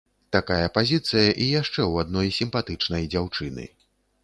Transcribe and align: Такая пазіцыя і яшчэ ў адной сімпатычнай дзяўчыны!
Такая 0.35 0.69
пазіцыя 0.77 1.25
і 1.25 1.45
яшчэ 1.61 1.79
ў 1.91 2.05
адной 2.05 2.33
сімпатычнай 2.39 3.07
дзяўчыны! 3.15 3.71